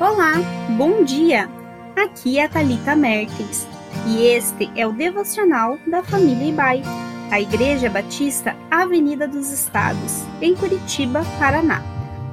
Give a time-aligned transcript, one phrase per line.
[0.00, 0.32] Olá,
[0.78, 1.46] bom dia!
[1.94, 3.68] Aqui é a Thalita Mertens
[4.06, 6.82] e este é o devocional da família Ibai,
[7.30, 11.82] a Igreja Batista Avenida dos Estados, em Curitiba, Paraná.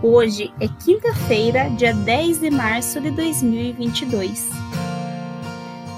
[0.02, 4.48] Hoje é quinta-feira, dia 10 de março de 2022.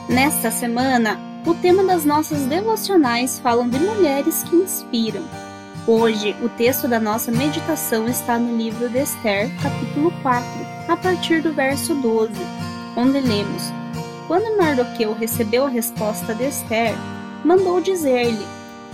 [0.10, 5.49] Nesta semana, o tema das nossas devocionais falam de mulheres que inspiram.
[5.92, 10.48] Hoje, o texto da nossa meditação está no livro de Esther, capítulo 4
[10.88, 12.32] a partir do verso 12,
[12.96, 13.64] onde lemos:
[14.28, 16.94] Quando Mardoqueu recebeu a resposta de Esther,
[17.44, 18.46] mandou dizer-lhe: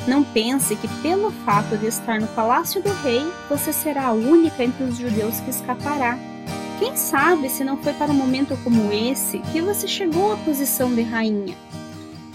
[0.08, 4.64] Não pense que, pelo fato de estar no palácio do rei, você será a única
[4.64, 6.18] entre os judeus que escapará.
[6.80, 10.96] Quem sabe se não foi para um momento como esse que você chegou à posição
[10.96, 11.58] de rainha?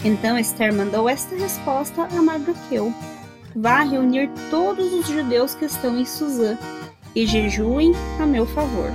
[0.05, 2.93] Então Esther mandou esta resposta a Mardoqueu:
[3.55, 6.57] Vá reunir todos os judeus que estão em Suzã
[7.15, 8.91] e jejuem a meu favor.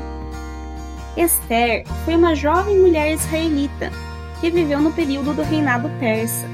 [1.18, 3.92] Esther foi uma jovem mulher israelita
[4.40, 6.46] que viveu no período do reinado persa.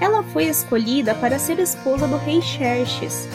[0.00, 3.26] Ela foi escolhida para ser esposa do rei Xerxes,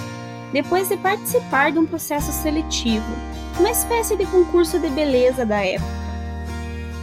[0.51, 3.11] depois de participar de um processo seletivo,
[3.59, 6.03] uma espécie de concurso de beleza da época.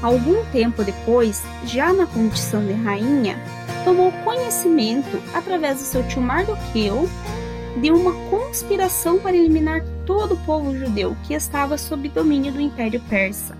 [0.02, 3.36] Algum tempo depois, já na condição de rainha,
[3.84, 7.08] tomou conhecimento, através do seu tio Mardoqueu,
[7.80, 13.00] de uma conspiração para eliminar todo o povo judeu que estava sob domínio do Império
[13.08, 13.56] Persa.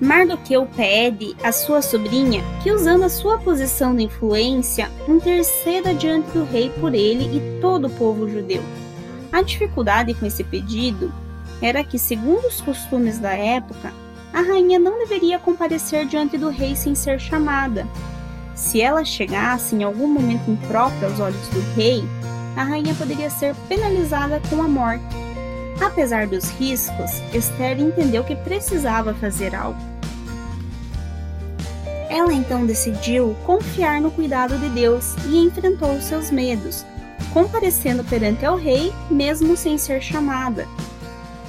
[0.00, 6.44] Mardoqueu pede à sua sobrinha que, usando a sua posição de influência, interceda diante do
[6.44, 8.62] rei por ele e todo o povo judeu.
[9.30, 11.12] A dificuldade com esse pedido
[11.60, 13.92] era que, segundo os costumes da época,
[14.32, 17.86] a rainha não deveria comparecer diante do rei sem ser chamada.
[18.60, 22.04] Se ela chegasse em algum momento impróprio aos olhos do rei,
[22.54, 25.02] a rainha poderia ser penalizada com a morte.
[25.80, 29.80] Apesar dos riscos, Esther entendeu que precisava fazer algo.
[32.10, 36.84] Ela então decidiu confiar no cuidado de Deus e enfrentou seus medos,
[37.32, 40.68] comparecendo perante ao rei, mesmo sem ser chamada.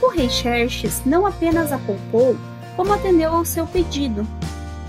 [0.01, 2.37] O rei Xerxes não apenas a poupou,
[2.77, 4.25] como atendeu ao seu pedido.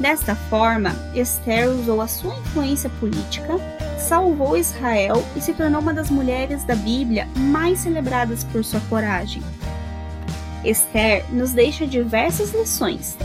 [0.02, 3.54] Desta forma, Esther usou a sua influência política,
[3.98, 9.42] salvou Israel e se tornou uma das mulheres da Bíblia mais celebradas por sua coragem.
[10.62, 13.16] Esther nos deixa diversas lições,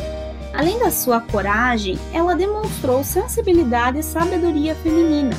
[0.57, 5.37] Além da sua coragem, ela demonstrou sensibilidade e sabedoria feminina.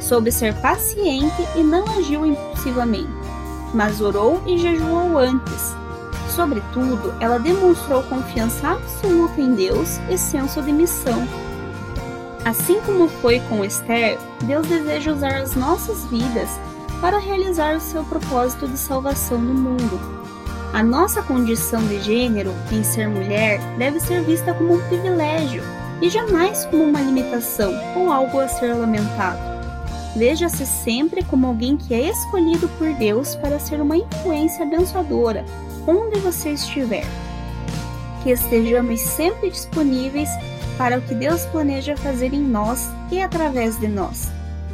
[0.00, 3.06] Soube ser paciente e não agiu impulsivamente,
[3.72, 5.75] mas orou e jejuou antes.
[6.36, 11.26] Sobretudo, ela demonstrou confiança absoluta em Deus e senso de missão.
[12.44, 16.50] Assim como foi com Esther, Deus deseja usar as nossas vidas
[17.00, 19.98] para realizar o seu propósito de salvação no mundo.
[20.74, 25.62] A nossa condição de gênero em ser mulher deve ser vista como um privilégio
[26.02, 29.40] e jamais como uma limitação ou algo a ser lamentado.
[30.14, 35.42] Veja-se sempre como alguém que é escolhido por Deus para ser uma influência abençoadora
[35.86, 37.04] onde você estiver.
[38.22, 40.28] Que estejamos sempre disponíveis
[40.76, 44.30] para o que Deus planeja fazer em nós e através de nós.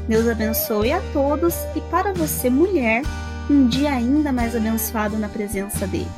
[0.08, 3.02] Deus abençoe a todos e para você, mulher,
[3.48, 6.08] um dia ainda mais abençoado na presença dele.